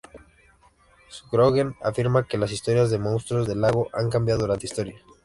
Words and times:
Sjögren 1.11 1.75
afirma 1.83 2.25
que 2.25 2.39
las 2.39 2.51
historias 2.51 2.89
de 2.89 2.97
monstruos 2.97 3.47
de 3.47 3.55
lago 3.55 3.87
han 3.93 4.09
cambiado 4.09 4.39
durante 4.41 4.65
historia. 4.65 4.99